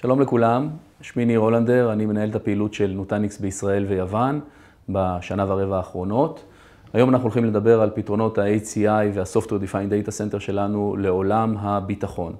שלום 0.00 0.20
לכולם, 0.20 0.68
שמי 1.00 1.24
ניר 1.24 1.40
הולנדר, 1.40 1.92
אני 1.92 2.06
מנהל 2.06 2.30
את 2.30 2.34
הפעילות 2.34 2.74
של 2.74 2.92
נוטניקס 2.94 3.38
בישראל 3.38 3.84
ויוון 3.88 4.40
בשנה 4.88 5.44
ורבע 5.48 5.76
האחרונות. 5.76 6.44
היום 6.92 7.10
אנחנו 7.10 7.24
הולכים 7.24 7.44
לדבר 7.44 7.80
על 7.80 7.90
פתרונות 7.94 8.38
ה-HCI 8.38 9.14
וה-Software 9.14 9.62
Defined 9.64 10.06
Data 10.06 10.08
Center 10.08 10.40
שלנו 10.40 10.96
לעולם 10.98 11.56
הביטחון. 11.58 12.32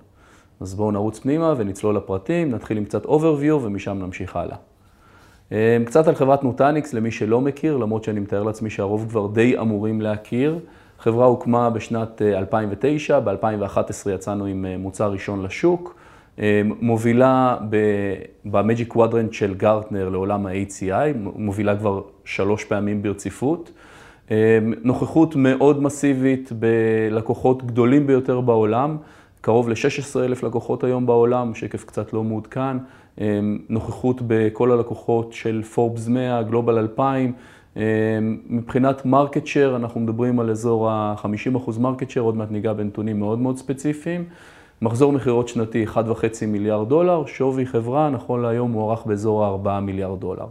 אז 0.60 0.74
בואו 0.74 0.90
נרוץ 0.90 1.18
פנימה 1.18 1.54
ונצלול 1.56 1.96
לפרטים, 1.96 2.50
נתחיל 2.50 2.76
עם 2.76 2.84
קצת 2.84 3.04
overview 3.04 3.52
ומשם 3.62 3.98
נמשיך 3.98 4.36
הלאה. 4.36 4.56
אמ, 5.52 5.56
קצת 5.84 6.08
על 6.08 6.14
חברת 6.14 6.44
נוטניקס, 6.44 6.94
למי 6.94 7.10
שלא 7.10 7.40
מכיר, 7.40 7.76
למרות 7.76 8.04
שאני 8.04 8.20
מתאר 8.20 8.42
לעצמי 8.42 8.70
שהרוב 8.70 9.06
כבר 9.08 9.26
די 9.26 9.58
אמורים 9.58 10.00
להכיר. 10.00 10.58
חברה 10.98 11.26
הוקמה 11.26 11.70
בשנת 11.70 12.22
2009, 12.22 13.14
אה, 13.14 13.20
ב-2011 13.20 14.10
יצאנו 14.10 14.44
עם 14.44 14.66
אה, 14.66 14.76
מוצר 14.76 15.10
ראשון 15.10 15.42
לשוק. 15.42 15.97
אמ, 16.38 16.72
מובילה 16.80 17.56
ב 18.44 18.52
Magic 18.52 18.88
Quadrant 18.88 19.32
של 19.32 19.54
גרטנר 19.54 20.08
לעולם 20.08 20.46
ה-HCI, 20.46 21.16
מובילה 21.36 21.76
כבר 21.76 22.00
שלוש 22.24 22.64
פעמים 22.64 23.02
ברציפות. 23.02 23.70
אמ, 24.30 24.36
נוכחות 24.82 25.36
מאוד 25.36 25.82
מסיבית 25.82 26.52
בלקוחות 26.52 27.66
גדולים 27.66 28.06
ביותר 28.06 28.40
בעולם, 28.40 28.96
קרוב 29.40 29.68
ל-16 29.68 30.20
אלף 30.20 30.42
לקוחות 30.42 30.84
היום 30.84 31.06
בעולם, 31.06 31.54
שקף 31.54 31.84
קצת 31.84 32.12
לא 32.12 32.24
מעודכן. 32.24 32.76
אמ, 33.20 33.58
נוכחות 33.68 34.22
בכל 34.26 34.72
הלקוחות 34.72 35.32
של 35.32 35.62
פורבס 35.62 36.08
100, 36.08 36.42
Global 36.42 36.78
2000. 36.78 37.32
מבחינת 38.48 39.06
market 39.06 39.46
share, 39.46 39.76
אנחנו 39.76 40.00
מדברים 40.00 40.40
על 40.40 40.50
אזור 40.50 40.90
ה-50% 40.90 41.78
market 41.78 42.10
share, 42.10 42.24
עוד 42.24 42.36
מעט 42.36 42.50
ניגע 42.50 42.72
בנתונים 42.72 43.18
מאוד 43.18 43.38
מאוד 43.38 43.56
ספציפיים. 43.56 44.24
מחזור 44.82 45.12
מכירות 45.12 45.48
שנתי 45.48 45.86
1.5 45.86 46.46
מיליארד 46.46 46.88
דולר, 46.88 47.26
שווי 47.26 47.66
חברה 47.66 48.10
נכון 48.10 48.42
להיום 48.42 48.72
מוערך 48.72 49.06
באזור 49.06 49.44
ה-4 49.44 49.80
מיליארד 49.80 50.20
דולר. 50.20 50.46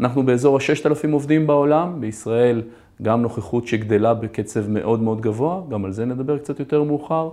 אנחנו 0.00 0.26
באזור 0.26 0.56
ה-6,000 0.56 1.12
עובדים 1.12 1.46
בעולם, 1.46 2.00
בישראל 2.00 2.62
גם 3.02 3.22
נוכחות 3.22 3.66
שגדלה 3.66 4.14
בקצב 4.14 4.70
מאוד 4.70 5.02
מאוד 5.02 5.20
גבוה, 5.20 5.60
גם 5.68 5.84
על 5.84 5.92
זה 5.92 6.04
נדבר 6.04 6.38
קצת 6.38 6.60
יותר 6.60 6.82
מאוחר. 6.82 7.30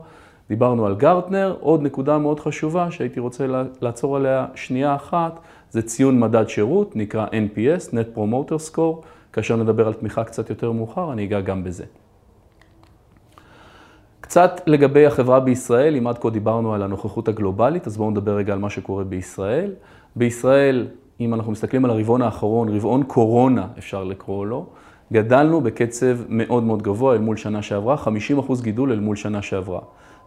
דיברנו 0.49 0.85
על 0.85 0.95
גרטנר, 0.95 1.55
עוד 1.59 1.81
נקודה 1.81 2.17
מאוד 2.17 2.39
חשובה 2.39 2.91
שהייתי 2.91 3.19
רוצה 3.19 3.45
לעצור 3.81 4.15
עליה 4.15 4.45
שנייה 4.55 4.95
אחת, 4.95 5.39
זה 5.71 5.81
ציון 5.81 6.19
מדד 6.19 6.49
שירות, 6.49 6.95
נקרא 6.95 7.25
NPS, 7.27 7.89
Net 7.91 8.17
Promoter 8.17 8.73
Score, 8.73 9.05
כאשר 9.33 9.55
נדבר 9.55 9.87
על 9.87 9.93
תמיכה 9.93 10.23
קצת 10.23 10.49
יותר 10.49 10.71
מאוחר, 10.71 11.13
אני 11.13 11.25
אגע 11.25 11.41
גם 11.41 11.63
בזה. 11.63 11.83
קצת 14.29 14.61
לגבי 14.67 15.05
החברה 15.05 15.39
בישראל, 15.39 15.95
אם 15.95 16.07
עד 16.07 16.17
כה 16.17 16.29
דיברנו 16.29 16.73
על 16.73 16.83
הנוכחות 16.83 17.27
הגלובלית, 17.27 17.87
אז 17.87 17.97
בואו 17.97 18.11
נדבר 18.11 18.35
רגע 18.35 18.53
על 18.53 18.59
מה 18.59 18.69
שקורה 18.69 19.03
בישראל. 19.03 19.71
בישראל, 20.15 20.87
אם 21.19 21.33
אנחנו 21.33 21.51
מסתכלים 21.51 21.85
על 21.85 21.91
הרבעון 21.91 22.21
האחרון, 22.21 22.69
רבעון 22.69 23.03
קורונה 23.03 23.67
אפשר 23.77 24.03
לקרוא 24.03 24.45
לו, 24.45 24.65
גדלנו 25.13 25.61
בקצב 25.61 26.17
מאוד 26.29 26.63
מאוד 26.63 26.81
גבוה 26.81 27.13
אל 27.13 27.19
מול 27.19 27.37
שנה 27.37 27.61
שעברה, 27.61 27.95
50% 27.95 28.61
גידול 28.61 28.91
אל 28.91 28.99
מול 28.99 29.15
שנה 29.15 29.41
שעברה. 29.41 29.79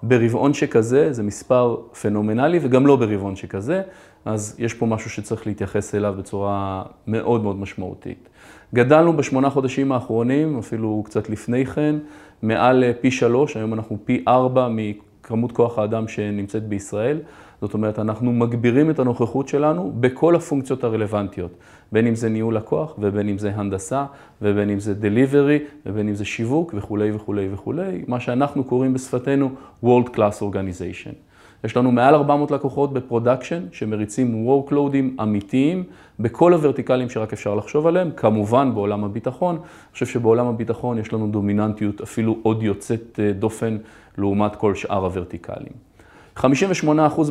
ברבעון 0.02 0.54
שכזה 0.54 1.12
זה 1.12 1.22
מספר 1.22 1.76
פנומנלי 2.02 2.58
וגם 2.62 2.86
לא 2.86 2.96
ברבעון 2.96 3.36
שכזה, 3.36 3.82
אז 4.24 4.56
יש 4.58 4.74
פה 4.74 4.86
משהו 4.86 5.10
שצריך 5.10 5.46
להתייחס 5.46 5.94
אליו 5.94 6.14
בצורה 6.18 6.82
מאוד 7.06 7.42
מאוד 7.42 7.56
משמעותית. 7.56 8.28
גדלנו 8.74 9.16
בשמונה 9.16 9.50
חודשים 9.50 9.92
האחרונים, 9.92 10.58
אפילו 10.58 11.02
קצת 11.06 11.30
לפני 11.30 11.66
כן, 11.66 11.96
מעל 12.42 12.84
פי 13.00 13.10
שלוש, 13.10 13.56
היום 13.56 13.74
אנחנו 13.74 13.98
פי 14.04 14.24
ארבע 14.28 14.68
מכמות 14.70 15.52
כוח 15.52 15.78
האדם 15.78 16.08
שנמצאת 16.08 16.62
בישראל. 16.68 17.18
זאת 17.60 17.74
אומרת, 17.74 17.98
אנחנו 17.98 18.32
מגבירים 18.32 18.90
את 18.90 18.98
הנוכחות 18.98 19.48
שלנו 19.48 19.92
בכל 20.00 20.36
הפונקציות 20.36 20.84
הרלוונטיות, 20.84 21.50
בין 21.92 22.06
אם 22.06 22.14
זה 22.14 22.28
ניהול 22.28 22.56
לקוח, 22.56 22.94
ובין 22.98 23.28
אם 23.28 23.38
זה 23.38 23.52
הנדסה, 23.54 24.04
ובין 24.42 24.70
אם 24.70 24.80
זה 24.80 24.94
delivery, 24.94 25.58
ובין 25.86 26.08
אם 26.08 26.14
זה 26.14 26.24
שיווק 26.24 26.74
וכולי 26.76 27.12
וכולי 27.12 27.48
וכולי, 27.52 28.04
מה 28.08 28.20
שאנחנו 28.20 28.64
קוראים 28.64 28.94
בשפתנו 28.94 29.50
World 29.84 30.08
Class 30.16 30.42
Organization. 30.42 31.31
יש 31.64 31.76
לנו 31.76 31.92
מעל 31.92 32.14
400 32.14 32.50
לקוחות 32.50 32.92
ב 32.92 32.99
production 32.99 33.62
שמריצים 33.72 34.48
workloadים 34.48 35.22
אמיתיים 35.22 35.84
בכל 36.20 36.52
ה 36.52 36.58
verticalים 36.58 37.10
שרק 37.10 37.32
אפשר 37.32 37.54
לחשוב 37.54 37.86
עליהם, 37.86 38.10
כמובן 38.16 38.74
בעולם 38.74 39.04
הביטחון. 39.04 39.54
אני 39.54 39.92
חושב 39.92 40.06
שבעולם 40.06 40.46
הביטחון 40.46 40.98
יש 40.98 41.12
לנו 41.12 41.26
דומיננטיות 41.26 42.00
אפילו 42.00 42.38
עוד 42.42 42.62
יוצאת 42.62 43.20
אה, 43.22 43.32
דופן 43.32 43.76
לעומת 44.18 44.56
כל 44.56 44.74
שאר 44.74 45.04
ה 45.04 45.12
verticalים. 45.12 45.92
58% 46.36 46.42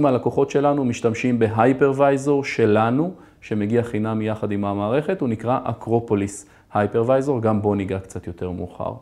מהלקוחות 0.02 0.50
שלנו 0.50 0.86
משתמשים 0.86 1.40
ב 1.40 1.49
hypervisor 1.49 2.44
שלנו, 2.44 3.14
שמגיע 3.42 3.84
חינם 3.84 4.22
יחד 4.22 4.52
עם 4.52 4.66
המערכת, 4.66 5.22
הוא 5.22 5.30
נקרא 5.30 5.60
Acropolis 5.64 6.46
Hypervisor, 6.74 7.42
גם 7.42 7.62
בו 7.62 7.76
ניגע 7.76 8.00
קצת 8.00 8.28
יותר 8.28 8.52
מאוחר. 8.52 8.94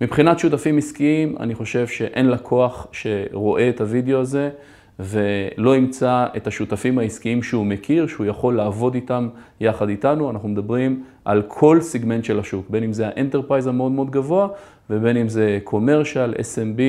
מבחינת 0.00 0.38
שותפים 0.38 0.78
עסקיים, 0.78 1.36
אני 1.40 1.54
חושב 1.54 1.86
שאין 1.86 2.30
לקוח 2.30 2.86
שרואה 2.92 3.68
את 3.68 3.80
הוידאו 3.80 4.20
הזה 4.20 4.50
ולא 4.98 5.76
ימצא 5.76 6.26
את 6.36 6.46
השותפים 6.46 6.98
העסקיים 6.98 7.42
שהוא 7.42 7.66
מכיר, 7.66 8.06
שהוא 8.06 8.26
יכול 8.26 8.56
לעבוד 8.56 8.94
איתם 8.94 9.28
יחד 9.60 9.88
איתנו. 9.88 10.30
אנחנו 10.30 10.48
מדברים 10.48 11.04
על 11.24 11.42
כל 11.48 11.80
סיגמנט 11.80 12.24
של 12.24 12.38
השוק, 12.38 12.66
בין 12.70 12.84
אם 12.84 12.92
זה 12.92 13.06
ה 13.08 13.13
enterprise 13.13 13.66
המאוד 13.66 13.92
מאוד 13.92 14.10
גבוה 14.10 14.48
ובין 14.90 15.16
אם 15.16 15.28
זה 15.28 15.58
קומרשל, 15.64 16.34
SMB 16.34 16.80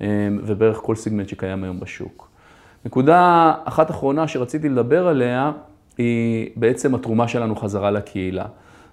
אמ, 0.00 0.06
ובערך 0.42 0.76
כל 0.76 0.94
סיגמנט 0.94 1.28
שקיים 1.28 1.64
היום 1.64 1.80
בשוק. 1.80 2.28
נקודה 2.84 3.52
אחת 3.64 3.90
אחרונה 3.90 4.28
שרציתי 4.28 4.68
לדבר 4.68 5.08
עליה 5.08 5.52
היא 5.98 6.50
בעצם 6.56 6.94
התרומה 6.94 7.28
שלנו 7.28 7.56
חזרה 7.56 7.90
לקהילה. 7.90 8.44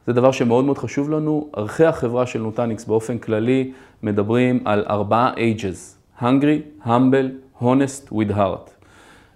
זה 0.07 0.13
דבר 0.13 0.31
שמאוד 0.31 0.65
מאוד 0.65 0.77
חשוב 0.77 1.09
לנו. 1.09 1.49
ערכי 1.53 1.85
החברה 1.85 2.25
של 2.25 2.41
נוטניקס 2.41 2.85
באופן 2.85 3.17
כללי 3.17 3.71
מדברים 4.03 4.59
על 4.65 4.85
ארבעה 4.89 5.33
ages, 5.33 6.19
hungry, 6.21 6.85
humble, 6.85 7.61
honest 7.61 8.11
with 8.11 8.31
heart. 8.31 8.69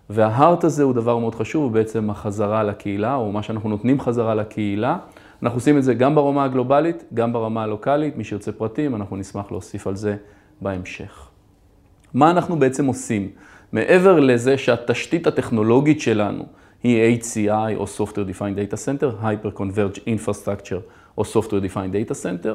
וההארט 0.09 0.63
הזה 0.63 0.83
הוא 0.83 0.93
דבר 0.93 1.17
מאוד 1.17 1.35
חשוב, 1.35 1.63
הוא 1.63 1.71
בעצם 1.71 2.09
החזרה 2.09 2.63
לקהילה, 2.63 3.15
או 3.15 3.31
מה 3.31 3.43
שאנחנו 3.43 3.69
נותנים 3.69 3.99
חזרה 3.99 4.35
לקהילה. 4.35 4.97
אנחנו 5.43 5.57
עושים 5.57 5.77
את 5.77 5.83
זה 5.83 5.93
גם 5.93 6.15
ברמה 6.15 6.43
הגלובלית, 6.43 7.03
גם 7.13 7.33
ברמה 7.33 7.63
הלוקאלית. 7.63 8.17
מי 8.17 8.23
שירצה 8.23 8.51
פרטים, 8.51 8.95
אנחנו 8.95 9.17
נשמח 9.17 9.51
להוסיף 9.51 9.87
על 9.87 9.95
זה 9.95 10.15
בהמשך. 10.61 11.27
מה 12.13 12.31
אנחנו 12.31 12.59
בעצם 12.59 12.85
עושים? 12.85 13.29
מעבר 13.71 14.19
לזה 14.19 14.57
שהתשתית 14.57 15.27
הטכנולוגית 15.27 16.01
שלנו 16.01 16.43
היא 16.83 17.19
HCI 17.19 17.75
או 17.75 17.85
Software 17.97 18.37
Defined 18.37 18.57
Data 18.57 18.75
Center, 18.75 19.23
Hyper 19.23 19.59
Converged 19.59 19.99
Infrastructure 19.99 20.81
או 21.17 21.23
Software 21.23 21.65
Defined 21.65 21.93
Data 21.93 22.13
Center. 22.23 22.53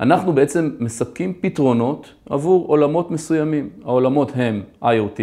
אנחנו 0.00 0.32
בעצם 0.32 0.70
מספקים 0.78 1.32
פתרונות 1.40 2.14
עבור 2.30 2.66
עולמות 2.66 3.10
מסוימים. 3.10 3.68
העולמות 3.84 4.32
הם 4.34 4.62
IoT, 4.82 5.20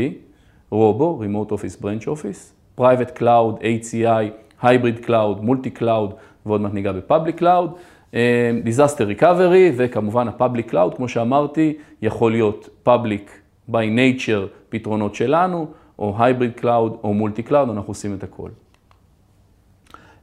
רובו, 0.70 1.22
Remote 1.24 1.52
Office, 1.52 1.82
Branch 1.82 2.06
Office, 2.06 2.80
Private 2.82 3.20
Cloud, 3.20 3.62
HCI, 3.62 4.32
Hybrid 4.64 5.06
Cloud, 5.08 5.42
Multi 5.44 5.80
Cloud 5.80 6.14
ועוד 6.46 6.62
מעט 6.62 6.74
ניגע 6.74 6.92
ב-Public 6.92 7.40
Cloud, 7.40 7.70
אה, 8.14 8.52
Disaster 8.66 9.20
Recovery 9.22 9.74
וכמובן 9.78 10.28
ה-Public 10.28 10.72
Cloud, 10.72 10.96
כמו 10.96 11.08
שאמרתי, 11.08 11.74
יכול 12.02 12.32
להיות 12.32 12.70
Public 12.88 13.30
by 13.72 13.74
Nature 13.74 14.48
פתרונות 14.70 15.16
שלנו, 15.16 15.68
או 16.00 16.18
Hybrid 16.18 16.62
Cloud 16.62 16.92
או 17.04 17.14
Multi 17.20 17.50
Cloud, 17.50 17.72
אנחנו 17.72 17.92
עושים 17.92 18.14
את 18.14 18.24
הכל. 18.24 18.50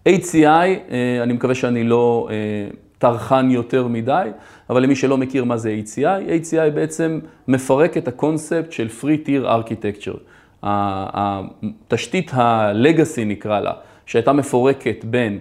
HCI, 0.08 0.44
אה, 0.44 1.22
אני 1.22 1.32
מקווה 1.32 1.54
שאני 1.54 1.84
לא 1.84 2.28
אה, 2.30 2.34
טרחן 2.98 3.50
יותר 3.50 3.88
מדי, 3.88 4.28
אבל 4.70 4.82
למי 4.82 4.96
שלא 4.96 5.18
מכיר 5.18 5.44
מה 5.44 5.56
זה 5.56 5.76
HCI, 5.84 6.42
HCI 6.42 6.70
בעצם 6.74 7.20
מפרק 7.48 7.96
את 7.96 8.08
הקונספט 8.08 8.72
של 8.72 8.88
Free 9.00 9.26
Tier 9.26 9.46
Architecture. 9.46 10.18
התשתית 10.62 12.34
ה-Legacy 12.34 13.24
נקרא 13.26 13.60
לה, 13.60 13.72
שהייתה 14.06 14.32
מפורקת 14.32 15.04
בין 15.04 15.38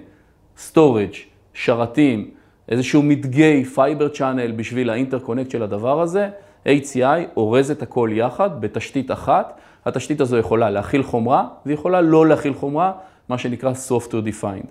Storage, 0.57 1.17
שרתים, 1.53 2.29
איזשהו 2.69 3.01
מדגי 3.01 3.63
Fiber 3.75 4.17
Channel 4.17 4.51
בשביל 4.55 4.89
האינטרקונקט 4.89 5.51
של 5.51 5.63
הדבר 5.63 6.01
הזה, 6.01 6.29
HCI 6.65 7.21
אורז 7.37 7.71
את 7.71 7.81
הכל 7.81 8.09
יחד 8.13 8.61
בתשתית 8.61 9.11
אחת. 9.11 9.59
התשתית 9.85 10.21
הזו 10.21 10.37
יכולה 10.37 10.69
להכיל 10.69 11.03
חומרה 11.03 11.47
ויכולה 11.65 12.01
לא 12.01 12.27
להכיל 12.27 12.53
חומרה, 12.53 12.91
מה 13.29 13.37
שנקרא 13.37 13.73
Software 13.89 14.27
Defined. 14.27 14.67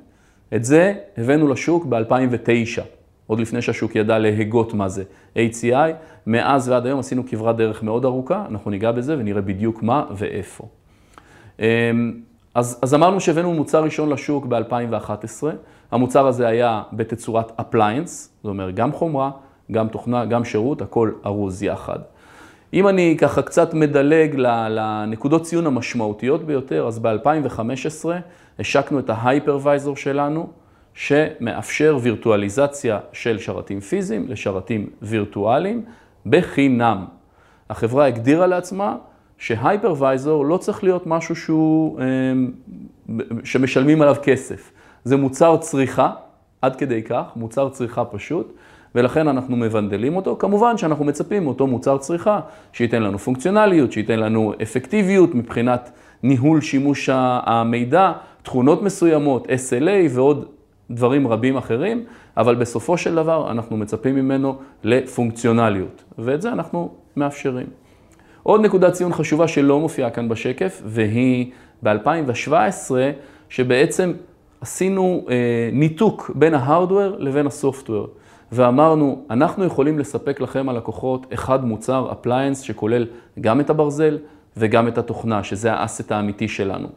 את 0.55 0.65
זה 0.65 0.95
הבאנו 1.17 1.49
לשוק 1.49 1.85
ב-2009, 1.85 2.83
עוד 3.27 3.41
לפני 3.41 3.63
שהשוק 3.63 3.97
ידע 3.97 4.19
להגות 4.19 4.75
מה 4.75 4.89
זה 4.89 5.03
HCI. 5.37 5.93
מאז 6.27 6.69
ועד 6.69 6.87
היום 6.87 6.99
עשינו 7.01 7.23
כברת 7.27 7.57
דרך 7.57 7.83
מאוד 7.83 8.05
ארוכה, 8.05 8.45
אנחנו 8.51 8.71
ניגע 8.71 8.93
בזה 8.93 9.19
ונראה 9.19 9.41
בדיוק 9.41 9.83
מה 9.83 10.05
ואיפה. 10.17 10.65
אמ, 11.61 11.65
אז, 12.55 12.79
אז 12.83 12.95
אמרנו 12.95 13.21
שהבאנו 13.21 13.55
מוצר 13.55 13.85
ראשון 13.85 14.09
לשוק 14.09 14.47
ב-2011. 14.47 15.45
המוצר 15.91 16.27
הזה 16.27 16.47
היה 16.49 16.83
בתצורת 16.93 17.61
appliance, 17.61 18.07
זאת 18.07 18.45
אומרת 18.45 18.75
גם 18.75 18.93
חומרה, 18.93 19.31
גם 19.73 19.89
תוכנה, 19.89 20.25
גם 20.25 20.45
שירות, 20.45 20.83
הכל 20.83 21.11
ארוז 21.27 21.63
יחד. 21.63 21.99
אם 22.75 22.89
אני 22.89 23.17
ככה 23.21 23.43
קצת 23.43 23.75
מדלג 23.75 24.35
לנקודות 24.71 25.43
ציון 25.43 25.67
המשמעותיות 25.67 26.45
ביותר, 26.45 26.87
אז 26.87 26.99
ב-2015 26.99 28.09
השקנו 28.59 28.99
את 28.99 29.11
ההייפרוויזור 29.11 29.97
שלנו, 29.97 30.49
שמאפשר 30.95 31.99
וירטואליזציה 32.03 32.99
של 33.13 33.39
שרתים 33.39 33.81
פיזיים 33.81 34.29
לשרתים 34.29 34.91
וירטואליים 35.03 35.85
בחינם. 36.27 37.05
החברה 37.71 38.07
הגדירה 38.07 38.47
לעצמה 38.47 38.97
שהייפרוויזור 39.39 40.45
לא 40.45 40.57
צריך 40.57 40.85
להיות 40.85 41.07
משהו 41.07 41.37
שהוא, 41.37 42.01
אמ, 42.01 42.51
שמשלמים 43.45 44.03
עליו 44.03 44.17
כסף. 44.23 44.73
זה 45.05 45.17
מוצר 45.17 45.57
צריכה, 45.57 46.11
עד 46.63 46.77
כדי 46.77 47.03
כך, 47.03 47.23
מוצר 47.37 47.69
צריכה 47.69 48.05
פשוט, 48.05 48.53
ולכן 48.95 49.29
אנחנו 49.29 49.57
מבנדלים 49.57 50.17
אותו. 50.17 50.37
כמובן 50.39 50.79
שאנחנו 50.79 51.05
מצפים 51.05 51.45
מאותו 51.45 51.67
מוצר 51.67 51.99
צריכה, 51.99 52.41
שייתן 52.73 53.03
לנו 53.03 53.19
פונקציונליות, 53.19 53.93
שייתן 53.93 54.19
לנו 54.19 54.53
אפקטיביות 54.63 55.35
מבחינת 55.35 55.91
ניהול 56.23 56.61
שימוש 56.61 57.11
המידע, 57.13 58.13
תכונות 58.43 58.83
מסוימות, 58.83 59.47
SLA 59.47 60.11
ועוד 60.11 60.45
דברים 60.91 61.29
רבים 61.29 61.57
אחרים, 61.57 62.05
אבל 62.37 62.55
בסופו 62.55 62.99
של 62.99 63.15
דבר 63.15 63.51
אנחנו 63.51 63.77
מצפים 63.77 64.15
ממנו 64.15 64.57
לפונקציונליות, 64.85 66.05
ואת 66.19 66.43
זה 66.43 66.53
אנחנו 66.53 66.91
מאפשרים. 67.17 67.67
עוד 68.43 68.61
נקודת 68.61 68.93
ציון 68.93 69.13
חשובה 69.13 69.49
שלא 69.49 69.81
מופיעה 69.81 70.11
כאן 70.11 70.29
בשקף, 70.29 70.83
והיא 70.85 71.51
ב-2017, 71.83 72.91
שבעצם 73.49 74.13
עשינו 74.61 75.27
אה, 75.31 75.35
ניתוק 75.73 76.31
בין 76.35 76.55
ההארדוור 76.55 77.17
לבין 77.19 77.47
הסופטוור, 77.47 78.07
ואמרנו, 78.53 79.25
אנחנו 79.31 79.65
יכולים 79.65 79.99
לספק 79.99 80.41
לכם 80.41 80.69
הלקוחות 80.69 81.27
אחד 81.35 81.65
מוצר, 81.65 82.13
אפליינס, 82.13 82.61
שכולל 82.61 83.07
גם 83.41 83.61
את 83.61 83.71
הברזל 83.71 84.19
וגם 84.57 84.89
את 84.89 84.99
התוכנה, 84.99 85.45
שזה 85.45 85.73
האסט 85.73 86.13
האמיתי 86.13 86.49
שלנו. 86.49 86.89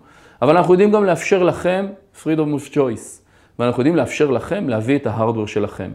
אבל 0.41 0.57
אנחנו 0.57 0.73
יודעים 0.73 0.91
גם 0.91 1.03
לאפשר 1.03 1.43
לכם 1.43 1.85
freedom 2.23 2.27
of 2.27 2.73
choice, 2.73 3.21
ואנחנו 3.59 3.81
יודעים 3.81 3.95
לאפשר 3.95 4.31
לכם 4.31 4.69
להביא 4.69 4.95
את 4.95 5.07
ההארדוור 5.07 5.47
שלכם. 5.47 5.91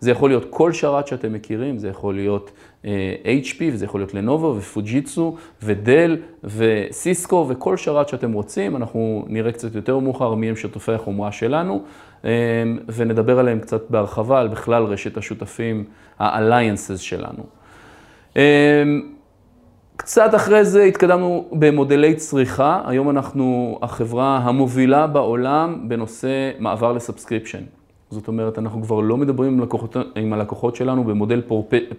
זה 0.00 0.10
יכול 0.10 0.30
להיות 0.30 0.46
כל 0.50 0.72
שרת 0.72 1.06
שאתם 1.06 1.32
מכירים, 1.32 1.78
זה 1.78 1.88
יכול 1.88 2.14
להיות 2.14 2.50
uh, 2.82 2.86
HP, 3.44 3.62
וזה 3.72 3.84
יכול 3.84 4.00
להיות 4.00 4.14
לנובו 4.14 4.54
ופוג'יצו 4.58 5.36
ודל 5.62 6.16
וסיסקו 6.44 7.46
וכל 7.48 7.76
שרת 7.76 8.08
שאתם 8.08 8.32
רוצים. 8.32 8.76
אנחנו 8.76 9.24
נראה 9.28 9.52
קצת 9.52 9.74
יותר 9.74 9.98
מאוחר 9.98 10.34
מי 10.34 10.48
הם 10.48 10.56
שותפי 10.56 10.92
החומרה 10.92 11.32
שלנו, 11.32 11.82
ונדבר 12.88 13.38
עליהם 13.38 13.60
קצת 13.60 13.90
בהרחבה, 13.90 14.40
על 14.40 14.48
בכלל 14.48 14.84
רשת 14.84 15.16
השותפים, 15.16 15.84
ה-alliances 16.18 16.96
שלנו. 16.96 17.42
Um, 18.34 18.38
קצת 19.96 20.34
אחרי 20.34 20.64
זה 20.64 20.82
התקדמנו 20.82 21.48
במודלי 21.52 22.14
צריכה, 22.14 22.82
היום 22.86 23.10
אנחנו 23.10 23.78
החברה 23.82 24.38
המובילה 24.38 25.06
בעולם 25.06 25.88
בנושא 25.88 26.50
מעבר 26.58 26.92
ל 26.92 26.97
subscription. 26.97 27.62
זאת 28.10 28.28
אומרת, 28.28 28.58
אנחנו 28.58 28.82
כבר 28.82 29.00
לא 29.00 29.16
מדברים 29.16 29.52
עם, 29.52 29.60
לקוחות, 29.60 29.96
עם 30.16 30.32
הלקוחות 30.32 30.76
שלנו 30.76 31.04
במודל 31.04 31.42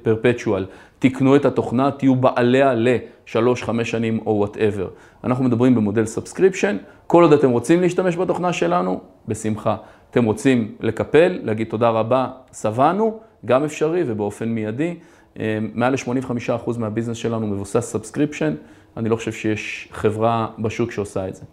perpetual. 0.04 0.66
תקנו 1.00 1.36
את 1.36 1.46
התוכנה, 1.46 1.92
תהיו 1.92 2.16
בעליה 2.16 2.74
לשלוש, 2.76 3.64
חמש 3.64 3.92
שנים 3.92 4.20
או 4.26 4.32
whatever. 4.32 4.88
אנחנו 5.24 5.44
מדברים 5.44 5.76
במודל 5.76 6.06
subscription, 6.06 6.78
כל 7.08 7.24
עוד 7.24 7.34
אתם 7.34 7.50
רוצים 7.50 7.82
להשתמש 7.82 8.18
בתוכנה 8.18 8.54
שלנו, 8.54 9.00
בשמחה. 9.28 9.76
אתם 10.12 10.26
רוצים 10.26 10.76
לקפל, 10.80 11.40
להגיד 11.44 11.68
תודה 11.68 11.90
רבה, 11.90 12.28
שבענו, 12.62 13.20
גם 13.46 13.64
אפשרי 13.64 14.04
ובאופן 14.08 14.50
מיידי. 14.50 14.96
אה, 15.40 15.60
מעל 15.74 15.94
ל-85% 15.94 16.78
מה 16.78 16.86
business 16.86 17.18
שלנו 17.18 17.48
מבוסס 17.48 17.92
subscription, 17.92 18.56
אני 18.98 19.10
לא 19.10 19.16
חושב 19.16 19.32
שיש 19.32 19.90
חברה 19.92 20.48
בשוק 20.60 20.92
שעושה 20.92 21.28
את 21.28 21.36
זה. 21.36 21.44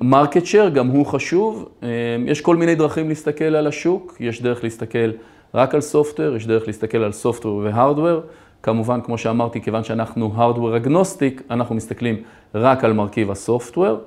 market 0.00 0.36
אמ, 0.36 0.44
share, 0.44 0.68
גם 0.68 0.86
הוא 0.86 1.06
חשוב. 1.06 1.68
אמ, 1.82 1.88
יש 2.26 2.40
כל 2.40 2.56
מיני 2.56 2.74
דרכים 2.74 3.08
להסתכל 3.08 3.44
על 3.44 3.66
השוק, 3.66 4.16
יש 4.20 4.42
דרך 4.42 4.64
להסתכל 4.64 5.10
רק 5.54 5.74
על 5.74 5.80
software, 5.80 6.36
יש 6.36 6.46
דרך 6.46 6.66
להסתכל 6.66 6.98
על 6.98 7.12
software 7.12 7.56
ו 7.56 7.62
hardware. 7.62 8.20
כמובן, 8.62 9.00
כמו 9.00 9.18
שאמרתי, 9.18 9.60
כיוון 9.60 9.84
שאנחנו 9.84 10.32
hardware 10.34 10.76
agnostic, 10.76 11.42
אנחנו 11.50 11.74
מסתכלים 11.74 12.22
רק 12.54 12.84
על 12.84 12.92
מרכיב 12.92 13.30
ה 13.30 13.37
software, 13.37 13.98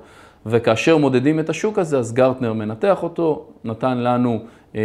וכאשר 0.46 0.96
מודדים 0.96 1.40
את 1.40 1.48
השוק 1.50 1.78
הזה, 1.78 1.98
אז 1.98 2.12
גרטנר 2.12 2.52
מנתח 2.52 3.02
אותו, 3.02 3.46
נתן 3.64 3.98
לנו, 3.98 4.40
אמ, 4.74 4.80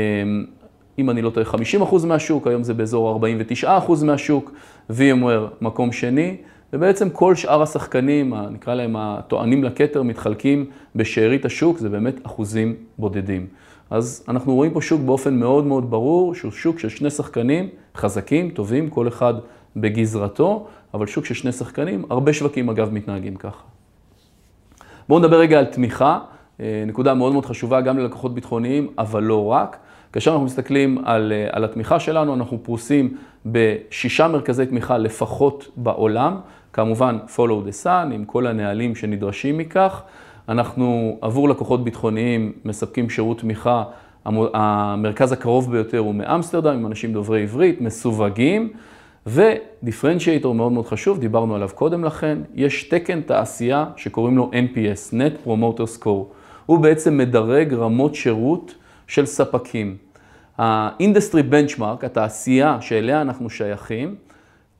אם 0.99 1.09
אני 1.09 1.21
לא 1.21 1.29
טועה, 1.29 1.45
50% 1.45 2.05
מהשוק, 2.05 2.47
היום 2.47 2.63
זה 2.63 2.73
באזור 2.73 3.19
49% 3.63 4.03
מהשוק, 4.03 4.51
VMware 4.91 5.47
מקום 5.61 5.91
שני. 5.91 6.37
ובעצם 6.73 7.09
כל 7.09 7.35
שאר 7.35 7.61
השחקנים, 7.61 8.33
נקרא 8.51 8.73
להם 8.73 8.95
הטוענים 8.95 9.63
לכתר, 9.63 10.03
מתחלקים 10.03 10.65
בשארית 10.95 11.45
השוק, 11.45 11.77
זה 11.77 11.89
באמת 11.89 12.25
אחוזים 12.25 12.75
בודדים. 12.97 13.47
אז 13.89 14.25
אנחנו 14.27 14.55
רואים 14.55 14.73
פה 14.73 14.81
שוק 14.81 15.01
באופן 15.01 15.39
מאוד 15.39 15.65
מאוד 15.65 15.89
ברור, 15.89 16.35
שהוא 16.35 16.51
שוק 16.51 16.79
של 16.79 16.89
שני 16.89 17.09
שחקנים 17.09 17.69
חזקים, 17.95 18.49
טובים, 18.49 18.89
כל 18.89 19.07
אחד 19.07 19.33
בגזרתו, 19.75 20.67
אבל 20.93 21.07
שוק 21.07 21.25
של 21.25 21.33
שני 21.33 21.51
שחקנים, 21.51 22.05
הרבה 22.09 22.33
שווקים 22.33 22.69
אגב 22.69 22.93
מתנהגים 22.93 23.35
ככה. 23.35 23.76
בואו 25.09 25.19
נדבר 25.19 25.39
רגע 25.39 25.59
על 25.59 25.65
תמיכה, 25.65 26.19
אה, 26.59 26.83
נקודה 26.87 27.13
מאוד 27.13 27.33
מאוד 27.33 27.45
חשובה 27.45 27.81
גם 27.81 27.97
ללקוחות 27.97 28.33
ביטחוניים, 28.33 28.87
אבל 28.97 29.23
לא 29.23 29.45
רק. 29.45 29.77
כאשר 30.13 30.31
אנחנו 30.31 30.45
מסתכלים 30.45 30.97
על, 31.05 31.31
אה, 31.35 31.47
על 31.51 31.63
התמיכה 31.63 31.99
שלנו, 31.99 32.33
אנחנו 32.33 32.63
פרוסים 32.63 33.17
בשישה 33.45 34.27
מרכזי 34.27 34.65
תמיכה 34.65 34.97
לפחות 34.97 35.67
בעולם, 35.75 36.37
כמובן 36.73 37.17
follow 37.35 37.69
the 37.69 37.85
sun 37.85 38.13
עם 38.13 38.25
כל 38.25 38.47
הנהלים 38.47 38.95
שנדרשים 38.95 39.57
מכך. 39.57 40.01
אנחנו 40.49 41.17
עבור 41.21 41.49
לקוחות 41.49 41.83
ביטחוניים 41.83 42.51
מספקים 42.65 43.09
שירות 43.09 43.39
תמיכה, 43.39 43.83
המרכז 44.25 45.31
הקרוב 45.31 45.71
ביותר 45.71 45.97
הוא 45.97 46.15
מאמסטרדם, 46.15 46.73
עם 46.73 46.85
אנשים 46.85 47.13
דוברי 47.13 47.43
עברית, 47.43 47.81
מסווגים, 47.81 48.69
ודיפרנציאטור 49.27 50.55
מאוד 50.55 50.71
מאוד 50.71 50.85
חשוב, 50.85 51.19
דיברנו 51.19 51.55
עליו 51.55 51.69
קודם 51.75 52.03
לכן, 52.03 52.37
יש 52.55 52.83
תקן 52.83 53.21
תעשייה 53.21 53.85
שקוראים 53.95 54.37
לו 54.37 54.51
NPS, 54.53 55.13
Net 55.13 55.47
Promoter 55.47 56.01
Score. 56.01 56.25
הוא 56.65 56.79
בעצם 56.79 57.17
מדרג 57.17 57.73
רמות 57.73 58.15
שירות 58.15 58.75
של 59.07 59.25
ספקים. 59.25 59.97
ה-industry 60.57 61.53
benchmark, 61.53 62.05
התעשייה 62.05 62.77
שאליה 62.81 63.21
אנחנו 63.21 63.49
שייכים, 63.49 64.15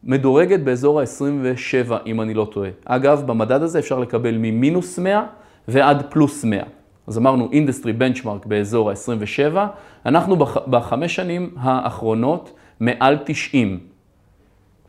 מדורגת 0.04 0.60
באזור 0.60 1.00
ה-27, 1.00 1.94
אם 2.06 2.22
אני 2.22 2.34
לא 2.34 2.48
טועה. 2.52 2.70
אגב, 2.86 3.24
במדד 3.26 3.62
הזה 3.62 3.80
אפשר 3.80 4.00
לקבל 4.00 4.38
ממינוס 4.38 5.00
100 5.00 5.26
ועד 5.68 6.06
פלוס 6.10 6.44
100. 6.44 6.64
אז 7.08 7.18
אמרנו 7.18 7.50
industry 7.52 7.94
benchmark 7.94 8.45
באזור 8.45 8.90
ה-27, 8.90 9.57
אנחנו 10.06 10.36
בח, 10.36 10.57
בחמש 10.57 11.16
שנים 11.16 11.56
האחרונות 11.57 12.54
מעל 12.80 13.18
90. 13.26 13.96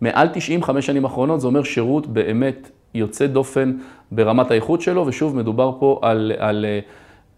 מעל 0.00 0.28
90 0.28 0.62
חמש 0.62 0.86
שנים 0.86 1.04
האחרונות, 1.04 1.40
זה 1.40 1.46
אומר 1.46 1.62
שירות 1.62 2.06
באמת 2.06 2.70
יוצא 2.94 3.26
דופן 3.26 3.72
ברמת 4.12 4.50
האיכות 4.50 4.80
שלו, 4.80 5.06
ושוב, 5.06 5.36
מדובר 5.36 5.76
פה 5.80 6.00
על, 6.02 6.32
על 6.38 6.64
אה, 6.64 6.80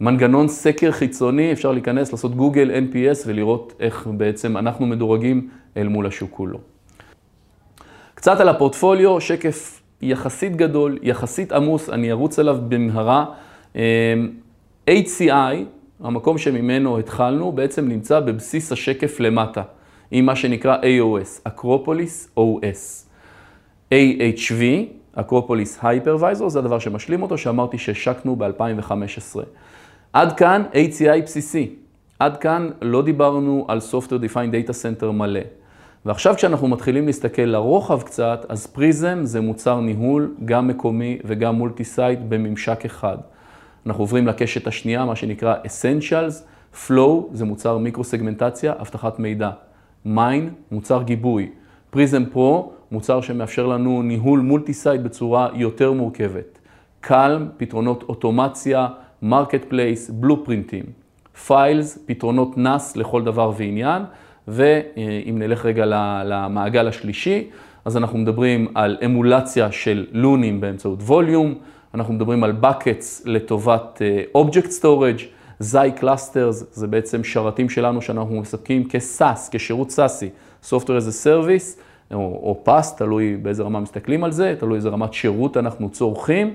מנגנון 0.01 0.49
סקר 0.49 0.93
חיצוני, 0.93 1.53
אפשר 1.53 1.73
להיכנס, 1.73 2.13
לעשות 2.13 2.35
גוגל 2.35 2.71
NPS 2.71 3.23
ולראות 3.27 3.73
איך 3.81 4.09
בעצם 4.17 4.57
אנחנו 4.57 4.87
מדורגים 4.87 5.49
אל 5.77 5.89
מול 5.89 6.07
השוק 6.07 6.31
כולו. 6.31 6.59
קצת 8.15 8.41
על 8.41 8.49
הפורטפוליו, 8.49 9.21
שקף 9.21 9.81
יחסית 10.03 10.57
גדול, 10.57 10.99
יחסית 11.03 11.53
עמוס, 11.53 11.91
אני 11.91 12.11
ארוץ 12.11 12.39
עליו 12.39 12.59
במהרה. 12.69 13.25
אמ, 13.77 13.81
HCI, 14.91 15.57
המקום 16.01 16.39
שממנו 16.39 16.99
התחלנו, 16.99 17.53
בעצם 17.53 17.89
נמצא 17.89 18.21
בבסיס 18.21 18.73
השקף 18.73 19.21
למטה, 19.21 19.63
עם 20.11 20.27
מה 20.27 20.37
שנקרא 20.37 20.77
AOS, 20.77 21.41
אקרופוליס 21.45 22.31
OS. 22.39 23.09
AHV, 23.95 24.63
Acropolis 25.15 25.79
Hypervisor, 25.83 26.51
זה 26.51 26.59
הדבר 26.59 26.79
שמשלים 26.79 27.23
אותו, 27.23 27.39
שאמרתי 27.39 27.79
שהשקנו 27.79 28.37
ב-2015. 28.37 29.41
עד 30.13 30.33
כאן 30.33 30.63
HCI 30.73 31.23
בסיסי. 31.25 31.75
עד 32.19 32.37
כאן 32.37 32.71
לא 32.83 33.03
דיברנו 33.03 33.65
על 33.69 33.79
Software 33.79 34.25
Defined 34.25 34.69
Data 34.69 34.71
Center 34.71 35.07
מלא. 35.07 35.41
ועכשיו 36.07 36.35
כשאנחנו 36.35 36.69
מתחילים 36.69 37.07
להסתכל 37.07 37.43
לרוחב 37.43 38.03
קצת, 38.03 38.47
אז 38.49 38.67
Prism 38.67 39.21
זה 39.23 39.41
מוצר 39.41 39.81
ניהול, 39.81 40.35
גם 40.45 40.69
מקומי 40.69 41.19
וגם 41.25 41.55
multi-site 41.55 42.19
בממשק 42.29 42.85
אחד. 42.85 43.19
אנחנו 43.87 44.03
עוברים 44.03 44.27
לקשת 44.27 44.67
השנייה, 44.67 45.05
מה 45.05 45.17
שנקרא 45.17 45.55
Essentials, 45.65 46.35
Flow 46.87 47.33
זה 47.33 47.45
מוצר 47.45 47.79
מיקרו-סגמנטציה, 47.79 48.73
אבטחת 48.81 49.19
מידע. 49.19 49.51
Mine, 50.05 50.51
מוצר 50.71 51.03
גיבוי. 51.03 51.49
Prism 51.91 52.25
Pro, 52.33 52.73
מוצר 52.93 53.21
שמאפשר 53.21 53.67
לנו 53.67 54.03
ניהול 54.03 54.41
multi-site 54.41 55.01
בצורה 55.01 55.49
יותר 55.55 55.93
מורכבת. 55.93 56.59
Calm, 57.01 57.49
פתרונות 57.57 58.03
אוטומציה, 58.09 58.89
marketplace, 59.23 60.11
blueprintים. 60.11 60.85
Files, 61.47 61.99
פתרונות 62.07 62.59
NAS 62.59 62.97
לכל 62.97 63.25
דבר 63.25 63.53
ועניין. 63.57 64.03
ואם 64.49 65.35
נלך 65.39 65.67
רגע 65.67 65.85
למעגל 66.25 66.89
השלישי, 66.89 67.51
אז 67.85 67.97
אנחנו 67.97 68.19
מדברים 68.19 68.69
על 68.75 68.97
אמולציה 69.05 69.73
של 69.73 70.07
לונים 70.13 70.61
באמצעות 70.61 70.99
volume, 71.03 71.55
אנחנו 71.95 72.15
מדברים 72.15 72.45
על 72.45 72.53
buckets 72.63 73.23
לטובת 73.25 74.03
אה, 74.35 74.39
Object 74.39 74.69
Storage, 74.83 75.23
זי 75.61 75.79
Clusters, 76.01 76.65
זה 76.73 76.87
בעצם 76.87 77.25
שרתים 77.25 77.69
שלנו 77.69 78.03
שאנחנו 78.03 78.41
מספקים 78.41 78.89
כסאס, 78.89 79.49
כשירות 79.53 79.91
סאסי, 79.91 80.29
Software 80.65 80.87
as 80.87 81.09
a 81.09 81.27
Service, 81.27 81.81
או, 82.15 82.19
או 82.19 82.61
פס, 82.65 82.97
תלוי 82.97 83.37
באיזה 83.37 83.63
רמה 83.63 83.81
מסתכלים 83.81 84.25
על 84.25 84.33
זה, 84.33 84.55
תלוי 84.59 84.77
איזה 84.77 84.89
רמת 84.89 85.13
שירות 85.13 85.57
אנחנו 85.57 85.91
צורכים. 85.91 86.55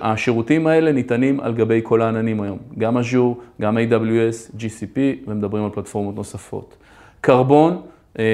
השירותים 0.00 0.66
האלה 0.66 0.92
ניתנים 0.92 1.40
על 1.40 1.54
גבי 1.54 1.80
כל 1.82 2.02
העננים 2.02 2.40
היום, 2.40 2.58
גם 2.78 2.98
Azure, 2.98 3.60
גם 3.60 3.78
AWS, 3.78 4.56
GCP, 4.58 4.98
ומדברים 5.26 5.64
על 5.64 5.70
פלטפורמות 5.70 6.14
נוספות. 6.14 6.76
קרבון, 7.20 7.80
אה, 8.18 8.24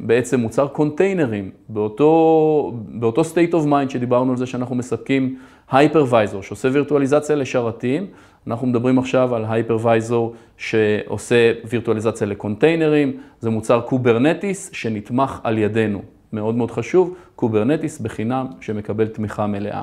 בעצם 0.00 0.40
מוצר 0.40 0.66
קונטיינרים, 0.66 1.50
באותו, 1.68 2.72
באותו 2.88 3.22
state 3.22 3.52
of 3.52 3.66
mind 3.66 3.90
שדיברנו 3.90 4.30
על 4.30 4.36
זה 4.36 4.46
שאנחנו 4.46 4.74
מספקים 4.74 5.38
hypervisor 5.70 6.42
שעושה 6.42 6.68
וירטואליזציה 6.72 7.36
לשרתים, 7.36 8.06
אנחנו 8.48 8.66
מדברים 8.66 8.98
עכשיו 8.98 9.34
על 9.34 9.44
hypervisor 9.48 10.34
שעושה 10.56 11.52
וירטואליזציה 11.64 12.26
לקונטיינרים, 12.26 13.16
זה 13.40 13.50
מוצר 13.50 13.80
Kubernetes 13.80 14.70
שנתמך 14.72 15.40
על 15.44 15.58
ידינו, 15.58 16.02
מאוד 16.32 16.54
מאוד 16.54 16.70
חשוב, 16.70 17.14
Kubernetes 17.36 18.00
בחינם 18.00 18.46
שמקבל 18.60 19.06
תמיכה 19.06 19.46
מלאה. 19.46 19.82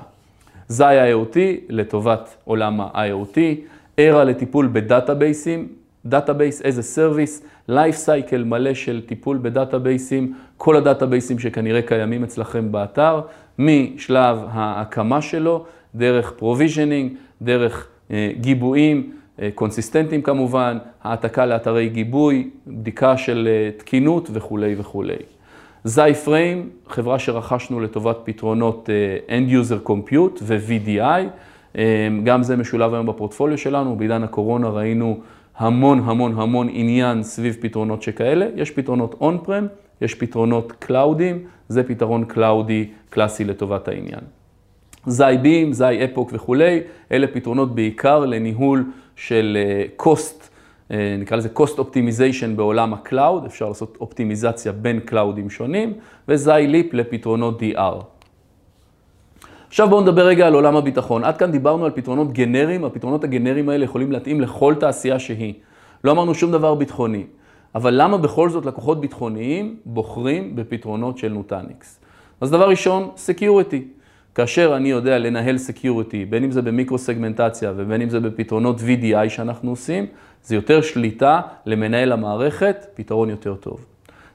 Xi 0.67 0.83
IoT 0.83 1.37
לטובת 1.69 2.35
עולם 2.43 2.81
ה-IoT, 2.81 3.37
ERA 3.99 4.23
לטיפול 4.25 4.69
בדאטאבייסים, 4.73 5.67
database 6.05 6.61
as 6.61 6.83
a 6.83 6.90
service, 6.90 7.43
life 7.67 7.95
cycle 7.95 8.43
מלא 8.43 8.73
של 8.73 9.01
טיפול 9.05 9.39
בדאטאבייסים, 9.41 10.33
כל 10.57 10.75
הדאטאבייסים 10.75 11.39
שכנראה 11.39 11.81
קיימים 11.81 12.23
אצלכם 12.23 12.71
באתר, 12.71 13.21
משלב 13.59 14.37
ההקמה 14.49 15.21
שלו, 15.21 15.65
דרך 15.95 16.31
provisioning, 16.31 17.13
דרך 17.41 17.87
גיבויים, 18.39 19.11
אה, 19.41 19.49
קונסיסטנטים 19.55 20.21
כמובן, 20.21 20.77
העתקה 21.03 21.45
לאתרי 21.45 21.89
גיבוי, 21.89 22.49
בדיקה 22.67 23.17
של 23.17 23.47
אה, 23.51 23.69
תקינות 23.77 24.29
וכולי 24.33 24.75
וכולי. 24.77 25.15
Xi 25.83 26.13
Frame, 26.25 26.69
חברה 26.87 27.19
שרכשנו 27.19 27.79
לטובת 27.79 28.17
פתרונות 28.23 28.89
End 29.27 29.51
User 29.51 29.89
Compute 29.89 30.39
ו-VDI, 30.41 31.79
גם 32.23 32.43
זה 32.43 32.55
משולב 32.55 32.93
היום 32.93 33.05
בפורטפוליו 33.05 33.57
שלנו, 33.57 33.95
בעידן 33.95 34.23
הקורונה 34.23 34.69
ראינו 34.69 35.19
המון 35.57 36.01
המון 36.05 36.33
המון 36.37 36.67
עניין 36.71 37.23
סביב 37.23 37.57
פתרונות 37.61 38.01
שכאלה, 38.01 38.47
יש 38.55 38.71
פתרונות 38.71 39.15
on-prem, 39.21 39.67
יש 40.01 40.15
פתרונות 40.15 40.71
קלאודיים, 40.71 41.43
זה 41.67 41.83
פתרון 41.83 42.25
קלאודי 42.25 42.89
קלאסי 43.09 43.43
לטובת 43.43 43.87
העניין. 43.87 44.21
Xi 45.07 45.23
Beam, 45.41 45.73
Xi 45.73 46.05
Epoch 46.05 46.29
וכולי, 46.33 46.79
אלה 47.11 47.27
פתרונות 47.27 47.75
בעיקר 47.75 48.19
לניהול 48.19 48.85
של 49.15 49.57
אה, 49.97 50.01
cost, 50.03 50.41
אה, 50.89 50.93
נקרא 51.19 51.37
לזה 51.37 51.49
cost 51.57 51.79
optimization 51.79 52.55
בעולם 52.55 52.93
ה 52.93 53.01
cloud, 53.01 53.45
אפשר 53.45 53.67
לעשות 53.67 53.97
אופטימיזציה 54.01 54.71
בין 54.71 54.99
קלאודים 54.99 55.49
שונים, 55.49 55.93
ו 56.27 56.35
Xi 56.35 56.51
Leap 56.67 56.93
לפתרונות 56.93 57.61
DR. 57.61 58.03
עכשיו 59.67 59.89
בואו 59.89 60.01
נדבר 60.01 60.25
רגע 60.25 60.47
על 60.47 60.53
עולם 60.53 60.75
הביטחון. 60.75 61.23
עד 61.23 61.37
כאן 61.37 61.51
דיברנו 61.51 61.85
על 61.85 61.91
פתרונות 61.91 62.33
גנריים, 62.33 62.85
הפתרונות 62.85 63.23
הגנריים 63.23 63.69
האלה 63.69 63.83
יכולים 63.83 64.11
להתאים 64.11 64.41
לכל 64.41 64.75
תעשייה 64.79 65.19
שהיא. 65.19 65.53
לא 66.03 66.11
אמרנו 66.11 66.35
שום 66.35 66.51
דבר 66.51 66.75
ביטחוני. 66.75 67.23
אבל 67.75 67.93
למה 68.01 68.17
בכל 68.17 68.49
זאת 68.49 68.65
לקוחות 68.65 69.01
ביטחוניים 69.01 69.77
בוחרים 69.85 70.55
בפתרונות 70.55 71.17
של 71.17 71.33
Nutanix? 71.33 71.99
אז 72.41 72.51
דבר 72.51 72.69
ראשון, 72.69 73.09
security. 73.17 73.87
כאשר 74.35 74.73
אני 74.75 74.89
יודע 74.89 75.17
לנהל 75.17 75.57
security, 75.57 76.25
בין 76.25 76.43
אם 76.43 76.51
זה 76.51 76.61
במיקרו-סגמנטציה 76.61 77.73
ובין 77.75 78.01
אם 78.01 78.09
זה 78.09 78.19
בפתרונות 78.19 78.79
VDI 78.79 79.29
שאנחנו 79.29 79.69
עושים, 79.69 80.05
זה 80.43 80.55
יותר 80.55 80.81
שליטה 80.81 81.41
למנהל 81.65 82.11
המערכת, 82.11 82.85
פתרון 82.93 83.29
יותר 83.29 83.55
טוב. 83.55 83.85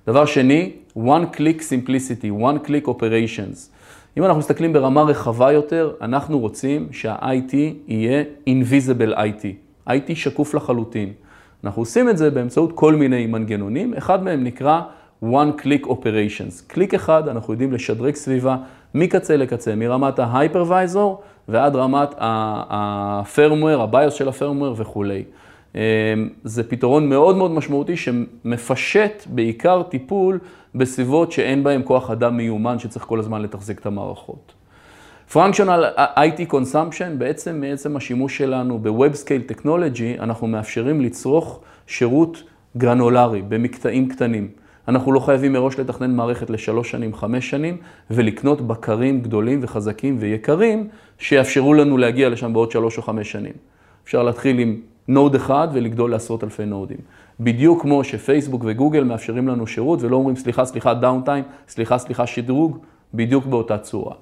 דבר 0.07 0.25
שני, 0.25 0.73
one 0.97 1.37
click 1.37 1.61
simplicity, 1.61 2.43
one 2.43 2.67
click 2.67 2.89
operations. 2.89 3.71
אם 4.17 4.25
אנחנו 4.25 4.39
מסתכלים 4.39 4.73
ברמה 4.73 5.03
רחבה 5.03 5.53
יותר, 5.53 5.93
אנחנו 6.01 6.39
רוצים 6.39 6.89
שה-IT 6.93 7.57
יהיה 7.89 8.25
invisible 8.49 9.15
IT. 9.15 9.45
IT 9.89 10.15
שקוף 10.15 10.55
לחלוטין. 10.55 11.13
אנחנו 11.65 11.83
עושים 11.83 12.09
את 12.09 12.19
זה 12.19 12.31
באמצעות 12.31 12.73
כל 12.73 12.95
מיני 12.95 13.27
מנגנונים, 13.27 13.95
אחד 13.95 14.23
מהם 14.23 14.45
נקרא 14.45 14.81
one 15.25 15.63
click 15.63 15.87
operations. 15.87 16.63
קליק 16.67 16.95
אחד, 16.95 17.29
אנחנו 17.29 17.53
יודעים 17.53 17.73
לשדרג 17.73 18.15
סביבה 18.15 18.57
מקצה 18.95 19.37
לקצה, 19.37 19.75
מרמת 19.75 20.19
ההייפרוויזור 20.19 21.23
ועד 21.49 21.77
רמת 21.77 22.09
הפרמוור, 22.19 23.83
הביוס 23.83 24.15
של 24.15 24.29
הפרמוור 24.29 24.75
וכולי. 24.77 25.25
אמ, 25.75 25.81
זה 26.45 26.63
פתרון 26.63 27.09
מאוד 27.09 27.37
מאוד 27.37 27.51
משמעותי 27.51 27.97
שמפשט 27.97 29.23
בעיקר 29.27 29.83
טיפול 29.83 30.39
בסביבות 30.75 31.33
שאין 31.33 31.65
בהן 31.65 31.83
כוח 31.85 32.11
אדם 32.11 32.37
מיומן 32.37 32.79
שצריך 32.79 33.05
כל 33.05 33.19
הזמן 33.19 33.43
לתחזק 33.43 33.79
את 33.79 33.87
המערכות. 33.87 34.53
Functional 35.33 35.99
IT 36.17 36.53
Consumption, 36.53 37.19
בעצם 37.19 37.61
מעצם 37.61 37.97
השימוש 37.97 38.39
שלנו 38.39 38.79
ב-Web 38.79 39.15
Scale 39.15 39.53
Technology, 39.53 40.23
אנחנו 40.23 40.47
מאפשרים 40.47 41.01
לצרוך 41.01 41.61
שירות 41.87 42.43
גרנולרי 42.77 43.43
במקטעים 43.43 44.09
קטנים. 44.09 44.49
אנחנו 44.91 45.13
לא 45.13 45.21
חייבים 45.21 45.53
מראש 45.53 45.79
לתכנן 45.79 46.17
מערכת 46.17 46.51
לשלוש 46.51 46.91
שנים, 46.91 47.15
חמש 47.15 47.51
שנים, 47.51 47.77
ולקנות 48.11 48.61
בקרים 48.61 49.21
גדולים 49.21 49.59
וחזקים 49.63 50.17
ויקרים, 50.21 50.89
שיאפשרו 51.19 51.75
לנו 51.75 51.99
להגיע 51.99 52.29
לשם 52.29 52.53
בעוד 52.53 52.71
שלוש 52.71 52.99
או 52.99 53.03
חמש 53.03 53.33
שנים. 53.33 53.53
אפשר 54.05 54.23
להתחיל 54.23 54.59
עם 54.59 54.81
node 55.09 55.35
אחד 55.35 55.69
ולגדול 55.73 56.11
לעשרות 56.11 56.45
אלפי 56.45 56.65
נודים. 56.65 56.97
בדיוק 57.41 57.83
כמו 57.83 58.05
שפייסבוק 58.05 58.63
וגוגל 58.67 59.05
מאפשרים 59.05 59.49
לנו 59.49 59.67
שירות 59.67 60.03
ולא 60.03 60.17
אומרים 60.17 60.37
סליחה, 60.37 60.65
סליחה, 60.65 60.95
downtime, 60.95 61.45
סליחה, 61.69 61.99
סליחה, 61.99 62.27
שדרוג, 62.27 62.79
בדיוק 63.15 63.47
באותה 63.47 63.79
צורה. 63.79 64.15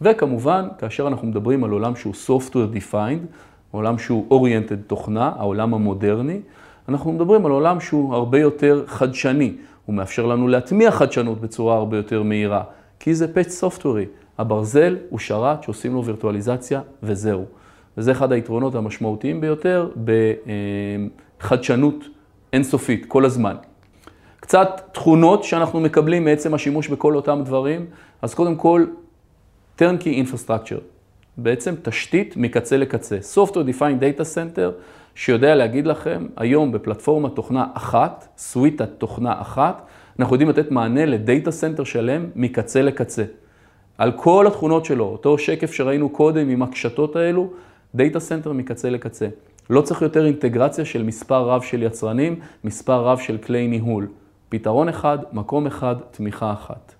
וכמובן, 0.00 0.68
כאשר 0.78 1.08
אנחנו 1.08 1.26
מדברים 1.26 1.64
על 1.64 1.70
עולם 1.70 1.96
שהוא 1.96 2.14
Software 2.26 2.76
Defined, 2.76 3.26
עולם 3.70 3.98
שהוא 3.98 4.42
Oriented 4.44 4.82
תוכנה, 4.86 5.32
העולם 5.36 5.74
המודרני, 5.74 6.40
אנחנו 6.88 7.12
מדברים 7.12 7.46
על 7.46 7.52
עולם 7.52 7.80
שהוא 7.80 8.14
הרבה 8.14 8.38
יותר 8.38 8.84
חדשני. 8.86 9.52
הוא 9.86 9.94
מאפשר 9.94 10.26
לנו 10.26 10.48
להטמיע 10.48 10.90
חדשנות 10.90 11.40
בצורה 11.40 11.76
הרבה 11.76 11.96
יותר 11.96 12.22
מהירה, 12.22 12.62
כי 13.00 13.14
זה 13.14 13.34
פאץ' 13.34 13.48
סופטוורי. 13.48 14.06
הברזל 14.38 14.96
הוא 15.10 15.18
שרת 15.18 15.62
שעושים 15.62 15.94
לו 15.94 16.04
וירטואליזציה 16.04 16.80
וזהו. 17.02 17.44
וזה 17.98 18.12
אחד 18.12 18.32
היתרונות 18.32 18.74
המשמעותיים 18.74 19.40
ביותר 19.40 19.88
בחדשנות 21.40 22.04
אינסופית, 22.52 23.06
כל 23.06 23.24
הזמן. 23.24 23.56
קצת 24.40 24.80
תכונות 24.92 25.44
שאנחנו 25.44 25.80
מקבלים 25.80 26.24
מעצם 26.24 26.54
השימוש 26.54 26.88
בכל 26.88 27.16
אותם 27.16 27.40
דברים, 27.44 27.86
אז 28.22 28.34
קודם 28.34 28.56
כל, 28.56 28.84
turnkey 29.78 30.04
infrastructure, 30.24 30.80
בעצם 31.36 31.74
תשתית 31.82 32.36
מקצה 32.36 32.76
לקצה. 32.76 33.18
Software 33.34 33.78
Defined 33.78 34.00
Data 34.00 34.22
Center, 34.34 34.70
שיודע 35.14 35.54
להגיד 35.54 35.86
לכם, 35.86 36.26
היום 36.36 36.72
בפלטפורמת 36.72 37.34
תוכנה 37.34 37.66
אחת, 37.74 38.28
סוויטת 38.38 38.88
תוכנה 38.98 39.40
אחת, 39.40 39.86
אנחנו 40.18 40.34
יודעים 40.34 40.50
לתת 40.50 40.70
מענה 40.70 41.06
ל 41.06 41.15
data 41.15 41.50
center 41.50 41.84
שלם 41.84 42.26
מקצה 42.36 42.82
לקצה. 42.82 43.24
על 43.98 44.12
כל 44.12 44.46
התכונות 44.46 44.84
שלו, 44.84 45.04
אותו 45.04 45.38
שקף 45.38 45.72
שראינו 45.72 46.08
קודם 46.08 46.48
עם 46.48 46.62
הקשתות 46.62 47.16
האלו, 47.16 47.50
data 47.94 48.20
center 48.20 48.52
מקצה 48.52 48.90
לקצה. 48.90 49.28
לא 49.70 49.80
צריך 49.80 50.02
יותר 50.02 50.26
אינטגרציה 50.26 50.84
של 50.84 51.02
מספר 51.02 51.48
רב 51.48 51.62
של 51.62 51.82
יצרנים, 51.82 52.40
מספר 52.64 53.04
רב 53.04 53.18
של 53.18 53.38
כלי 53.38 53.68
ניהול. 53.68 54.08
פתרון 54.48 54.88
אחד, 54.88 55.18
מקום 55.32 55.66
אחד, 55.66 55.96
תמיכה 56.10 56.52
אחת. 56.52 56.94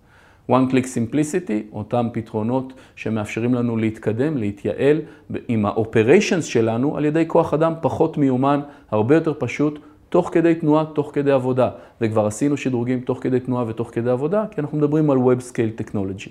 One 0.50 0.70
Click 0.70 0.84
Simplicity, 0.84 1.72
אותם 1.72 2.08
פתרונות 2.12 2.72
שמאפשרים 2.96 3.54
לנו 3.54 3.76
להתקדם, 3.76 4.36
להתייעל 4.36 5.00
עם 5.48 5.66
ה-operations 5.66 6.42
שלנו 6.42 6.96
על 6.96 7.04
ידי 7.04 7.24
כוח 7.26 7.54
אדם 7.54 7.72
פחות 7.80 8.18
מיומן, 8.18 8.60
הרבה 8.90 9.14
יותר 9.14 9.32
פשוט, 9.38 9.78
תוך 10.08 10.30
כדי 10.32 10.54
תנועה, 10.54 10.84
תוך 10.94 11.10
כדי 11.12 11.30
עבודה. 11.30 11.70
וכבר 12.00 12.26
עשינו 12.26 12.56
שדרוגים 12.56 13.00
תוך 13.00 13.18
כדי 13.20 13.40
תנועה 13.40 13.64
ותוך 13.68 13.90
כדי 13.92 14.10
עבודה, 14.10 14.44
כי 14.50 14.60
אנחנו 14.60 14.78
מדברים 14.78 15.10
על 15.10 15.18
Web 15.18 15.52
Scale 15.52 15.82
Technology. 15.82 16.30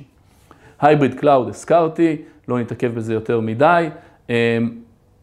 Hybrid 0.81 1.21
Cloud 1.21 1.49
הזכרתי, 1.49 2.17
לא 2.47 2.59
נתעכב 2.59 2.95
בזה 2.95 3.13
יותר 3.13 3.39
מדי. 3.39 3.89
אמ, 4.29 4.35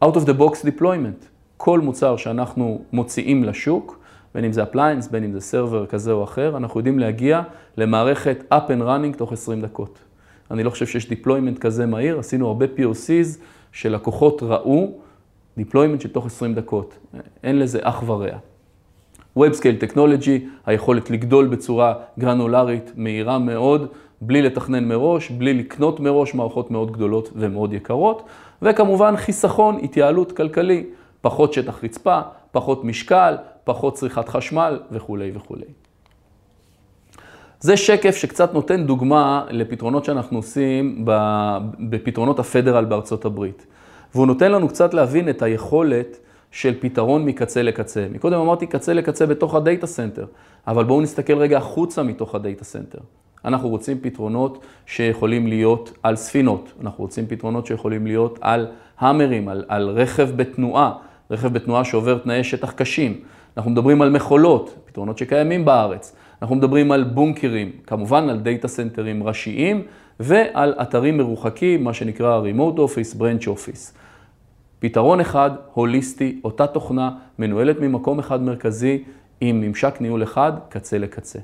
out 0.04 0.14
of 0.14 0.26
the 0.26 0.40
box 0.40 0.64
deployment, 0.64 1.24
כל 1.56 1.80
מוצר 1.80 2.16
שאנחנו 2.16 2.84
מוציאים 2.92 3.44
לשוק, 3.44 3.99
בין 4.34 4.44
אם 4.44 4.52
זה 4.52 4.62
אפליינס, 4.62 5.08
בין 5.08 5.24
אם 5.24 5.32
זה 5.32 5.40
סרבר 5.40 5.86
כזה 5.86 6.12
או 6.12 6.24
אחר, 6.24 6.56
אנחנו 6.56 6.80
יודעים 6.80 6.98
להגיע 6.98 7.42
למערכת 7.76 8.44
up 8.52 8.68
and 8.68 8.82
running 8.82 9.16
תוך 9.16 9.32
20 9.32 9.60
דקות. 9.60 9.98
אני 10.50 10.64
לא 10.64 10.70
חושב 10.70 10.86
שיש 10.86 11.06
deployment 11.06 11.58
כזה 11.60 11.86
מהיר, 11.86 12.18
עשינו 12.18 12.46
הרבה 12.46 12.66
POCs 12.76 13.38
שלקוחות 13.72 14.42
ראו 14.42 14.92
deployment 15.58 16.00
של 16.00 16.08
תוך 16.08 16.26
20 16.26 16.54
דקות. 16.54 16.98
אין 17.42 17.58
לזה 17.58 17.78
אח 17.82 18.02
ורע. 18.06 18.36
Web 19.38 19.52
Scale 19.52 19.84
Technology, 19.84 20.30
היכולת 20.66 21.10
לגדול 21.10 21.46
בצורה 21.46 21.94
גרנולרית, 22.18 22.92
מהירה 22.96 23.38
מאוד, 23.38 23.86
בלי 24.20 24.42
לתכנן 24.42 24.84
מראש, 24.84 25.30
בלי 25.30 25.54
לקנות 25.54 26.00
מראש 26.00 26.34
מערכות 26.34 26.70
מאוד 26.70 26.92
גדולות 26.92 27.30
ומאוד 27.36 27.72
יקרות, 27.72 28.22
וכמובן 28.62 29.16
חיסכון, 29.16 29.78
התייעלות 29.82 30.32
כלכלי, 30.32 30.84
פחות 31.20 31.52
שטח 31.52 31.84
רצפה, 31.84 32.20
פחות 32.52 32.84
משקל, 32.84 33.36
פחות 33.70 33.94
צריכת 33.94 34.28
חשמל 34.28 34.80
וכולי 34.90 35.30
וכולי. 35.34 35.64
זה 37.60 37.76
שקף 37.76 38.16
שקצת 38.16 38.54
נותן 38.54 38.86
דוגמה 38.86 39.44
לפתרונות 39.50 40.04
שאנחנו 40.04 40.38
עושים 40.38 41.04
בפתרונות 41.90 42.38
ה 42.38 42.44
federal 42.44 42.84
בארצות 42.84 43.24
הברית. 43.24 43.66
והוא 44.14 44.26
נותן 44.26 44.52
לנו 44.52 44.68
קצת 44.68 44.94
להבין 44.94 45.28
את 45.28 45.42
היכולת 45.42 46.16
של 46.50 46.74
פתרון 46.80 47.24
מקצה 47.24 47.62
לקצה. 47.62 48.06
מקודם 48.12 48.40
אמרתי 48.40 48.66
קצה 48.66 48.92
לקצה 48.92 49.26
בתוך 49.26 49.54
ה 49.54 49.61
data 49.61 49.86
center, 49.86 50.26
אבל 50.66 50.84
בואו 50.84 51.00
נסתכל 51.00 51.38
רגע 51.38 51.58
החוצה 51.58 52.02
מתוך 52.02 52.34
ה 52.34 52.40
data 52.40 52.64
center. 52.64 52.98
אנחנו 53.44 53.68
רוצים 53.68 53.98
פתרונות 54.00 54.64
שיכולים 54.86 55.46
להיות 55.46 55.92
על 56.02 56.16
ספינות, 56.16 56.72
אנחנו 56.82 57.04
רוצים 57.04 57.26
פתרונות 57.26 57.66
שיכולים 57.66 58.06
להיות 58.06 58.38
על 58.40 58.66
האמרים, 58.98 59.48
על, 59.48 59.64
על 59.68 59.88
רכב 59.88 60.30
בתנועה, 60.36 60.92
רכב 61.30 61.52
בתנועה 61.52 61.84
שעובר 61.84 62.18
תנאי 62.18 62.44
שטח 62.44 62.72
קשים. 62.72 63.20
אנחנו 63.56 63.70
מדברים 63.70 64.02
על 64.02 64.10
מכולות, 64.10 64.74
פתרונות 64.84 65.18
שקיימים 65.18 65.64
בארץ. 65.64 66.16
אנחנו 66.42 66.56
מדברים 66.56 66.92
על 66.92 67.04
בונקרים, 67.04 67.72
כמובן 67.86 68.28
על 68.28 68.38
דאטה 68.38 68.68
סנטרים 68.68 69.22
ראשיים 69.22 69.82
ועל 70.20 70.74
אתרים 70.82 71.18
מרוחקים, 71.18 71.84
מה 71.84 71.94
שנקרא 71.94 72.42
Remote 72.42 72.76
Office, 72.76 73.16
Branch 73.16 73.44
Office. 73.44 73.96
פתרון 74.78 75.20
אחד, 75.20 75.50
הוליסטי, 75.74 76.40
אותה 76.44 76.66
תוכנה, 76.66 77.10
מנוהלת 77.38 77.80
ממקום 77.80 78.18
אחד 78.18 78.42
מרכזי, 78.42 79.04
עם 79.40 79.60
ממשק 79.60 79.94
ניהול 80.00 80.22
אחד, 80.22 80.52
קצה 80.68 80.98
לקצה. 80.98 81.38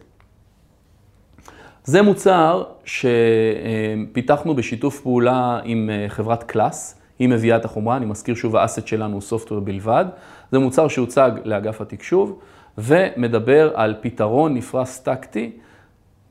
זה 1.84 2.02
מוצר 2.02 2.64
שפיתחנו 2.84 4.54
בשיתוף 4.54 5.00
פעולה 5.00 5.60
עם 5.64 5.90
אה, 5.90 6.08
חברת 6.08 6.42
Klas, 6.42 7.00
היא 7.18 7.28
מביאה 7.28 7.56
את 7.56 7.64
החומרה, 7.64 7.96
אני 7.96 8.06
מזכיר 8.06 8.34
שוב, 8.34 8.56
ה 8.56 8.61
asset 8.61 8.86
שלנו 8.86 9.12
הוא 9.12 9.20
software 9.20 9.60
בלבד. 9.60 10.04
זה 10.52 10.58
מוצר 10.58 10.88
שהוצג 10.88 11.30
לאגף 11.44 11.80
התקשוב, 11.80 12.38
ומדבר 12.78 13.70
על 13.74 13.94
פתרון 14.00 14.54
נפרס 14.54 14.98
טקטי, 14.98 15.50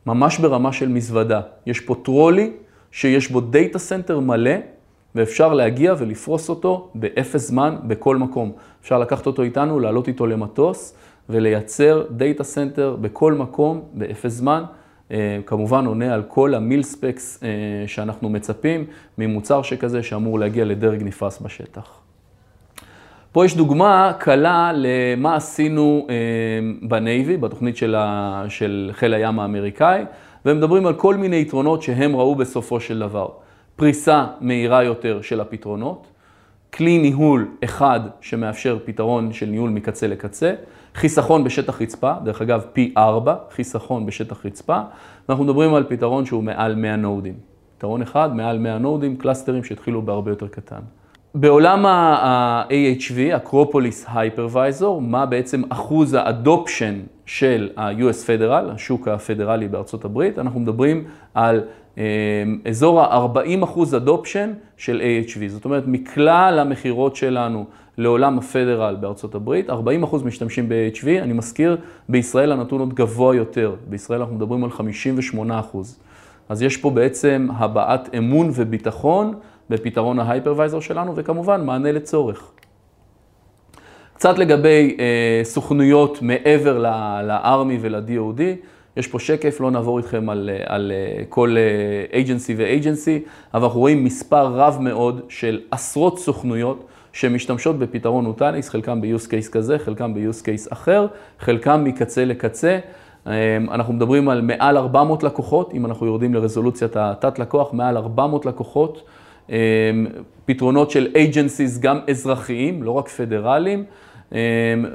ממש 0.06 0.40
ברמה 0.40 0.74
של 0.74 0.90
מזוודה. 0.90 1.42
יש 1.66 1.80
פה 1.80 1.96
טרולי 2.04 2.52
שיש 2.92 3.32
בו 3.32 3.42
data 3.42 3.80
center 3.80 4.20
מלא, 4.20 4.56
ואפשר 5.16 5.54
להגיע 5.54 5.94
ולפרוס 5.98 6.50
אותו 6.50 6.92
באפס 6.96 7.48
זמן 7.48 7.76
בכל 7.84 8.18
מקום. 8.18 8.52
אפשר 8.82 9.00
לקחת 9.00 9.28
אותו 9.28 9.42
איתנו, 9.42 9.80
לעלות 9.80 10.08
איתו 10.08 10.28
למטוס 10.28 10.96
ולייצר 11.30 12.06
data 12.12 12.44
center 12.44 12.96
בכל 13.02 13.34
מקום 13.34 13.82
באפס 13.94 14.32
זמן. 14.32 14.64
אה, 15.12 15.40
כמובן 15.46 15.86
עונה 15.86 16.14
על 16.14 16.24
כל 16.28 16.54
ה 16.54 16.61
mil 16.61 16.84
specs 16.84 17.44
אה, 17.44 17.50
שאנחנו 17.88 18.30
מצפים 18.30 18.86
ממוצר 19.18 19.62
שכזה 19.62 20.04
שאמור 20.04 20.40
להגיע 20.40 20.66
לדרג 20.66 21.04
נפרס 21.04 21.42
בשטח. 21.42 22.02
פה 23.32 23.46
יש 23.46 23.56
דוגמה 23.56 24.14
קלה 24.20 24.72
למה 24.76 25.36
עשינו 25.36 26.08
אה, 26.10 26.16
ב 26.82 26.91
Navy, 26.91 27.38
בתוכנית 27.38 27.78
של, 27.78 27.96
של 28.50 28.90
חיל 28.94 29.14
הים 29.14 29.40
האמריקאי, 29.40 30.04
והם 30.46 30.58
מדברים 30.58 30.86
על 30.86 30.94
כל 30.94 31.16
מיני 31.16 31.42
יתרונות 31.42 31.82
שהם 31.82 32.16
ראו 32.16 32.36
בסופו 32.36 32.80
של 32.80 33.00
דבר. 33.00 33.28
פריסה 33.76 34.26
מהירה 34.42 34.84
יותר 34.84 35.22
של 35.22 35.42
הפתרונות, 35.42 36.08
כלי 36.74 36.98
ניהול 36.98 37.48
אחד 37.64 38.00
שמאפשר 38.22 38.78
פתרון 38.86 39.34
של 39.34 39.46
ניהול 39.46 39.70
מקצה 39.70 40.08
לקצה, 40.08 40.54
חיסכון 40.96 41.44
בשטח 41.44 41.82
רצפה, 41.82 42.14
דרך 42.24 42.42
אגב 42.42 42.66
פי 42.74 42.94
4, 42.98 43.36
חיסכון 43.52 44.06
בשטח 44.06 44.46
רצפה, 44.46 44.82
ואנחנו 45.30 45.44
מדברים 45.44 45.74
על 45.74 45.84
פתרון 45.90 46.26
שהוא 46.26 46.44
מעל 46.44 46.76
100 46.76 46.96
nodes. 46.96 47.34
פתרון 47.78 48.02
אחד, 48.02 48.36
מעל 48.36 48.60
100 48.60 48.78
nodes, 48.78 49.18
clusterים 49.18 49.64
שהתחילו 49.64 50.02
בהרבה 50.02 50.32
יותר 50.32 50.48
קטן. 50.48 50.80
בעולם 51.38 51.86
ה-AHV, 51.86 53.36
Acropolis 53.36 54.06
Hypervisor, 54.14 55.02
מה 55.02 55.26
בעצם 55.26 55.62
אחוז 55.70 56.14
ה 56.14 56.23
adoption 56.23 57.00
של 57.26 57.70
ה-US 57.78 58.28
Federal, 58.28 58.72
השוק 58.74 59.08
הפדרלי 59.08 59.68
בארצות 59.68 60.06
הברית, 60.06 60.40
אנחנו 60.40 60.60
מדברים 60.60 61.04
על 61.34 61.62
אה, 61.98 62.04
אזור 62.70 63.02
ה-40 63.02 63.64
אחוז 63.64 63.96
אדופשן 63.96 64.54
של 64.78 65.02
AHV. 65.02 65.40
זאת 65.48 65.66
אומרת, 65.66 65.84
מכלל 65.88 66.60
המכירות 66.60 67.16
שלנו 67.16 67.66
לעולם 67.98 68.38
הפדרל 68.38 68.96
בארצות 68.96 69.36
הברית, 69.36 69.70
40 69.70 70.04
אחוז 70.04 70.24
משתמשים 70.24 70.70
ב-AHV. 70.70 71.08
אני 71.22 71.34
מזכיר, 71.34 71.78
בישראל 72.10 72.52
הנתון 72.52 72.80
עוד 72.80 72.94
גבוה 72.94 73.36
יותר. 73.36 73.76
בישראל 73.90 74.20
אנחנו 74.20 74.36
מדברים 74.36 74.64
על 74.64 74.72
58 74.72 75.60
אחוז. 75.60 76.00
אז 76.50 76.62
יש 76.62 76.78
פה 76.78 76.90
בעצם 76.90 77.48
הבעת 77.58 78.10
אמון 78.18 78.50
וביטחון 78.54 79.34
בפתרון 79.70 80.20
ההייפרוויזר 80.20 80.80
שלנו, 80.80 81.14
וכמובן 81.16 81.66
מענה 81.66 81.92
לצורך. 81.92 82.52
קצת 84.14 84.38
לגבי 84.38 84.98
אה, 85.00 85.42
סוכנויות 85.44 86.22
מעבר 86.22 86.78
ל-ARMY 86.78 87.78
ול-DOD, 87.82 88.42
יש 88.98 89.08
פה 89.08 89.20
שקף, 89.20 89.60
לא 89.60 89.72
נעבור 89.72 89.98
איתכם 89.98 90.30
על, 90.30 90.50
אה, 90.54 90.76
על 90.76 90.92
אה, 90.92 91.24
כל 91.30 91.56
אייג'נסי 92.14 92.54
אה, 92.54 92.58
ואייג'נסי, 92.58 93.24
אבל 93.54 93.64
אנחנו 93.64 93.80
רואים 93.80 94.04
מספר 94.04 94.46
רב 94.46 94.78
מאוד 94.82 95.22
של 95.30 95.62
עשרות 95.72 96.20
סוכנויות 96.20 96.86
שמשתמשות 97.14 97.80
בפתרון 97.80 98.26
אוטליס, 98.26 98.70
חלקם 98.70 99.02
ב-use 99.02 99.28
case 99.28 99.52
כזה, 99.52 99.80
חלקם 99.80 100.14
ב-use 100.14 100.42
case 100.42 100.74
אחר, 100.74 101.08
חלקם 101.40 101.84
מקצה 101.84 102.26
לקצה. 102.26 102.80
אנחנו 103.72 103.94
מדברים 103.94 104.30
על 104.30 104.42
מעל 104.42 104.78
400 104.78 105.24
לקוחות, 105.24 105.74
אם 105.74 105.86
אנחנו 105.86 106.06
יורדים 106.06 106.34
לרזולוציית 106.34 106.96
התת-לקוח, 106.96 107.74
מעל 107.74 107.98
400 107.98 108.46
לקוחות. 108.46 109.02
פתרונות 110.46 110.92
של 110.92 111.08
agencies 111.14 111.80
גם 111.80 112.00
אזרחיים, 112.10 112.84
לא 112.84 112.92
רק 112.92 113.08
פדרליים. 113.08 113.84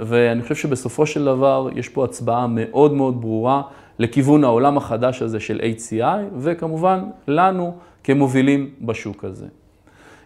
ואני 0.06 0.42
חושב 0.42 0.54
שבסופו 0.54 1.06
של 1.06 1.24
דבר 1.24 1.68
יש 1.74 1.88
פה 1.88 2.04
הצבעה 2.04 2.46
מאוד 2.46 2.94
מאוד 2.94 3.20
ברורה 3.20 3.62
לכיוון 3.98 4.44
העולם 4.44 4.76
החדש 4.76 5.22
הזה 5.22 5.40
של 5.40 5.60
HCI, 5.76 6.20
וכמובן 6.36 7.04
לנו 7.28 7.76
כמובילים 8.04 8.70
בשוק 8.80 9.24
הזה. 9.24 9.46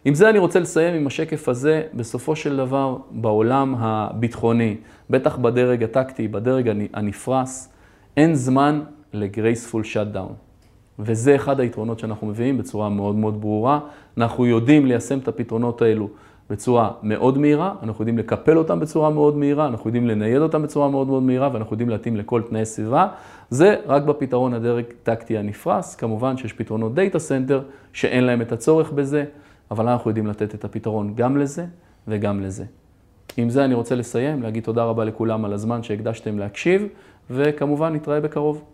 עם 0.05 0.15
זה 0.15 0.31
אני 0.31 0.39
רוצה 0.39 0.61
לסיים 0.61 0.95
עם 0.95 1.07
השקף 1.07 1.49
הזה, 1.49 1.83
בסופו 1.95 2.37
של 2.37 2.57
דבר 2.57 2.97
בעולם 3.11 3.75
הביטחוני, 3.79 4.77
בטח 5.11 5.37
בדרג 5.37 5.83
הטקטי, 5.83 6.29
בדרג 6.29 6.73
הנפרס, 6.95 7.73
אין 8.17 8.35
זמן 8.35 8.81
ל 9.13 9.85
graceful 9.85 10.07
shutdown. 10.07 10.35
וזה 10.99 11.35
אחד 11.35 11.61
היתרונות 11.61 11.99
שאנחנו 11.99 12.27
מביאים 12.27 12.59
בצורה 12.59 12.89
מאוד 12.89 13.15
מאוד 13.15 13.41
ברורה. 13.41 13.81
אנחנו 14.17 14.47
יודעים 14.47 14.87
ליישם 14.87 15.19
את 15.19 15.29
הפתרונות 15.29 15.83
האלו 15.83 16.09
בצורה 16.51 16.91
מאוד 17.03 17.39
מהירה, 17.39 17.75
אנחנו 17.83 18.03
יודעים 18.03 18.19
לקפל 18.19 18.59
אותם 18.59 18.81
בצורה 18.81 19.11
מאוד 19.11 19.37
מהירה, 19.37 19.67
אנחנו 19.67 19.89
יודעים 19.89 20.07
לנייד 20.07 20.43
אותם 20.43 20.63
בצורה 20.63 20.89
מאוד 20.89 21.07
מאוד 21.07 21.23
מהירה 21.23 21.51
ואנחנו 21.53 21.75
יודעים 21.75 21.89
להתאים 21.89 22.17
לכל 22.17 22.43
תנאי 22.43 22.65
סביבה. 22.65 23.09
זה 23.51 23.77
רק 23.87 24.03
בפתרון 24.03 24.55
הדרג 24.55 24.85
טקטי 25.03 25.39
הנפרס, 25.39 25.95
כמובן 25.95 26.37
שיש 26.37 26.53
פתרונות 26.53 26.95
data 26.95 27.19
center 27.19 27.63
שאין 27.93 28.25
להם 28.25 28.43
את 28.43 28.53
הצורך 28.53 28.93
בזה, 28.93 29.25
אבל 29.71 29.89
אנחנו 29.89 30.11
יודעים 30.11 30.27
לתת 30.27 30.55
את 30.55 30.65
הפתרון 30.65 31.13
גם 31.15 31.37
לזה 31.37 31.67
וגם 32.09 32.41
לזה. 32.41 32.65
עם 33.37 33.51
זה 33.51 33.65
אני 33.65 33.75
רוצה 33.75 33.95
לסיים, 33.95 34.43
להגיד 34.43 34.65
תודה 34.65 34.85
רבה 34.85 35.05
לכולם 35.05 35.45
על 35.45 35.53
הזמן 35.53 35.83
שהקדשתם 35.83 36.39
להקשיב, 36.39 36.87
וכמובן 37.31 37.93
נתראה 37.93 38.21
בקרוב. 38.21 38.65